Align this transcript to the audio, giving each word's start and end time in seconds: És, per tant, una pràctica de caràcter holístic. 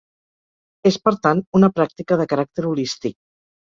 És, 0.91 0.97
per 1.09 1.13
tant, 1.27 1.43
una 1.61 1.71
pràctica 1.79 2.21
de 2.25 2.29
caràcter 2.35 2.69
holístic. 2.75 3.21